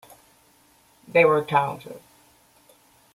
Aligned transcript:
They 1.07 1.25
were 1.25 1.43
talented. 1.45 2.01